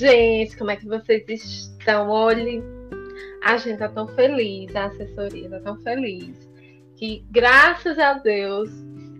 [0.00, 2.08] gente, como é que vocês estão?
[2.08, 2.62] Olhe,
[3.44, 6.48] a gente tá tão feliz, a assessoria tá tão feliz,
[6.96, 8.70] que graças a Deus,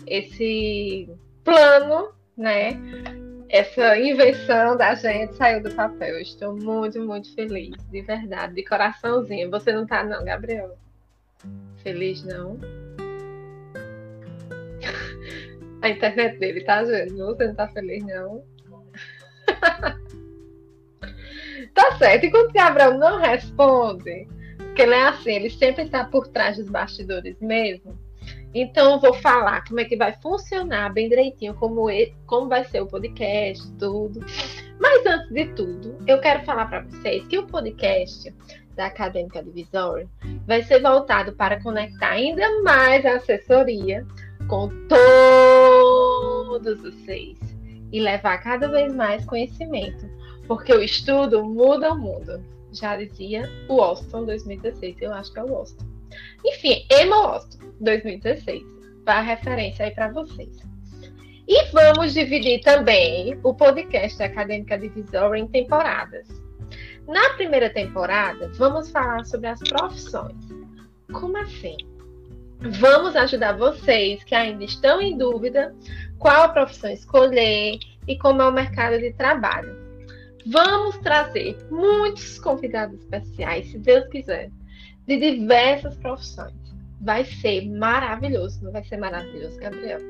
[0.06, 1.06] esse
[1.44, 2.70] plano, né,
[3.50, 6.14] essa invenção da gente saiu do papel.
[6.14, 9.50] Eu estou muito, muito feliz, de verdade, de coraçãozinho.
[9.50, 10.78] Você não tá não, Gabriel?
[11.82, 12.58] Feliz não?
[15.82, 17.12] A internet dele tá, gente?
[17.12, 18.42] Você não tá feliz não?
[21.74, 22.26] tá certo.
[22.26, 24.28] Enquanto Gabriel não responde,
[24.58, 27.98] porque ele é assim, ele sempre tá por trás dos bastidores mesmo.
[28.52, 32.64] Então, eu vou falar como é que vai funcionar bem direitinho, como, ele, como vai
[32.64, 34.20] ser o podcast, tudo.
[34.80, 38.34] Mas antes de tudo, eu quero falar para vocês que o podcast
[38.74, 40.08] da Acadêmica Divisória
[40.46, 44.04] vai ser voltado para conectar ainda mais a assessoria
[44.48, 44.68] com
[46.48, 47.38] todos vocês
[47.92, 50.09] e levar cada vez mais conhecimento,
[50.50, 52.44] porque o estudo muda o mundo.
[52.72, 55.86] Já dizia o Austin 2016, eu acho que é o Austin.
[56.44, 58.60] Enfim, Emma Austin 2016.
[59.06, 60.56] Vai a referência aí para vocês.
[61.46, 66.26] E vamos dividir também o podcast Acadêmica Divisória em temporadas.
[67.06, 70.34] Na primeira temporada, vamos falar sobre as profissões.
[71.12, 71.76] Como assim?
[72.58, 75.72] Vamos ajudar vocês que ainda estão em dúvida
[76.18, 77.78] qual profissão escolher
[78.08, 79.79] e como é o mercado de trabalho.
[80.46, 84.50] Vamos trazer muitos convidados especiais, se Deus quiser,
[85.06, 86.54] de diversas profissões.
[87.00, 90.00] Vai ser maravilhoso, não vai ser maravilhoso, Gabriel?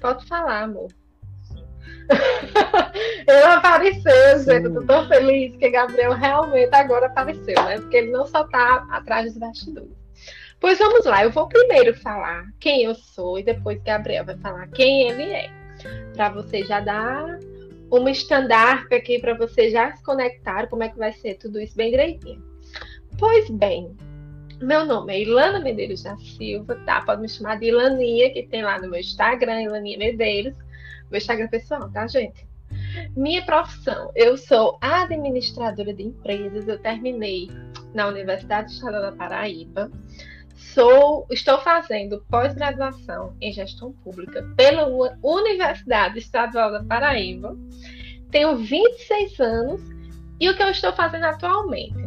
[0.00, 0.88] Pode falar, amor.
[3.28, 4.64] ele apareceu, gente.
[4.64, 7.78] Eu tô tão feliz que Gabriel realmente agora apareceu, né?
[7.78, 10.00] Porque ele não só tá atrás dos bastidores.
[10.58, 14.68] Pois vamos lá, eu vou primeiro falar quem eu sou e depois Gabriel vai falar
[14.68, 15.59] quem ele é.
[16.14, 17.38] Para você já dar
[17.90, 21.76] uma estandarte aqui para você já se conectar, como é que vai ser tudo isso
[21.76, 22.42] bem direitinho.
[23.18, 23.96] Pois bem,
[24.62, 27.02] meu nome é Ilana Medeiros da Silva, tá?
[27.02, 30.56] Pode me chamar de Ilaninha, que tem lá no meu Instagram, Ilaninha Medeiros.
[31.10, 32.48] Meu Instagram pessoal, tá, gente?
[33.16, 37.50] Minha profissão, eu sou administradora de empresas, eu terminei
[37.92, 39.90] na Universidade Estadual da Paraíba.
[40.60, 44.86] Sou, estou fazendo pós-graduação em gestão pública pela
[45.22, 47.56] Universidade Estadual da Paraíba.
[48.30, 49.80] Tenho 26 anos
[50.38, 51.98] e o que eu estou fazendo atualmente?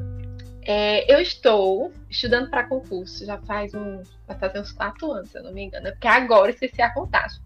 [0.62, 5.40] É, eu estou estudando para concurso, já faz um, vai fazer uns quatro anos, se
[5.40, 7.42] eu não me engano, porque agora esqueci a contagem.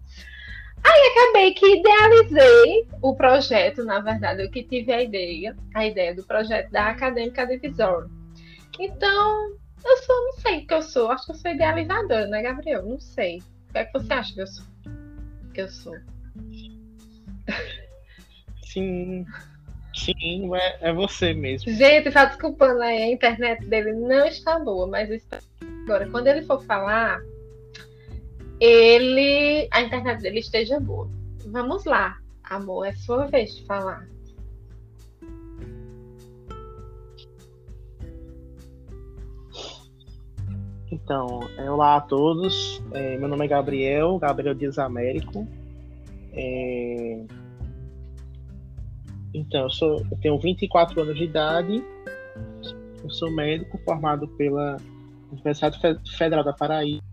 [0.84, 6.14] Aí acabei que idealizei o projeto, na verdade, eu que tive a ideia, a ideia
[6.14, 8.08] do projeto da Acadêmica Divisória.
[8.78, 12.42] Então, eu sou, não sei o que eu sou, acho que eu sou idealizadora, né,
[12.42, 12.84] Gabriel?
[12.84, 13.38] Não sei.
[13.68, 14.64] O que é que você acha que eu sou?
[15.54, 15.96] Que eu sou?
[18.64, 19.26] Sim.
[19.94, 21.72] Sim, é, é você mesmo.
[21.72, 25.10] Gente, só desculpando aí, a internet dele não está boa, mas
[25.82, 27.20] agora, quando ele for falar,
[28.60, 31.10] ele a internet dele esteja boa.
[31.46, 34.06] Vamos lá, amor, é sua vez de falar.
[40.90, 42.82] Então, é, olá a todos.
[42.92, 45.46] É, meu nome é Gabriel, Gabriel Dias Américo.
[46.32, 47.24] É...
[49.34, 51.84] Então, eu, sou, eu tenho 24 anos de idade.
[53.02, 54.76] Eu sou médico formado pela
[55.30, 55.78] Universidade
[56.16, 57.08] Federal da Paraíba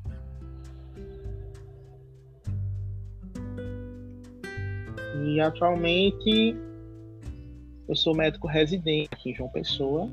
[5.26, 6.56] E atualmente
[7.88, 10.10] eu sou médico residente aqui em João Pessoa.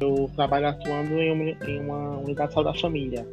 [0.00, 3.26] Eu trabalho atuando em uma, em uma unidade de saúde da família.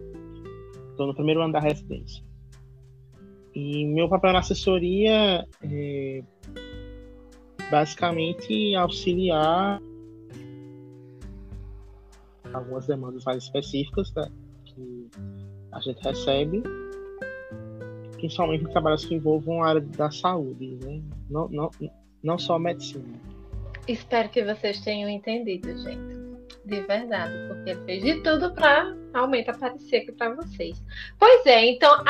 [0.92, 2.24] Estou no primeiro ano da residência.
[3.54, 6.24] E meu papel na assessoria é
[7.70, 9.82] basicamente auxiliar
[12.54, 14.28] algumas demandas mais específicas né,
[14.66, 15.10] que
[15.72, 16.64] a gente recebe
[18.24, 21.02] principalmente em trabalhos que envolvam a área da saúde, né?
[21.30, 21.70] não, não,
[22.24, 23.20] não só a medicina.
[23.86, 26.13] Espero que vocês tenham entendido, gente.
[26.66, 30.82] De verdade, porque ele fez de tudo para realmente aparecer aqui para vocês.
[31.20, 32.04] Pois é, então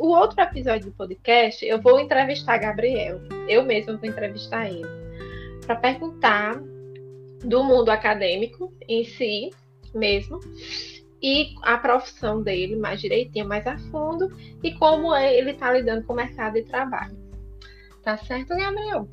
[0.00, 3.20] o outro episódio do podcast eu vou entrevistar Gabriel.
[3.48, 4.88] Eu mesmo vou entrevistar ele
[5.64, 6.60] para perguntar
[7.44, 9.50] do mundo acadêmico em si
[9.94, 10.40] mesmo
[11.22, 16.04] e a profissão dele mais direitinho, mais a fundo, e como é, ele está lidando
[16.04, 17.16] com o mercado de trabalho.
[18.02, 19.08] Tá certo, Gabriel?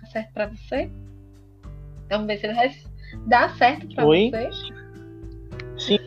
[0.00, 0.90] Tá certo para você?
[2.08, 2.70] Vamos ver se ele vai
[3.26, 4.50] dar certo para você.
[5.78, 5.98] Sim.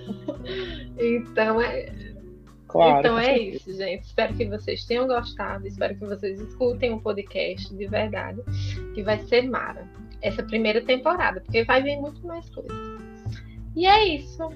[0.98, 1.92] então, é...
[2.68, 4.04] Claro, então é isso, gente.
[4.04, 5.66] Espero que vocês tenham gostado.
[5.66, 8.42] Espero que vocês escutem o podcast de verdade,
[8.94, 9.88] que vai ser mara
[10.22, 12.76] essa primeira temporada, porque vai vir muito mais coisas.
[13.76, 14.50] E é isso.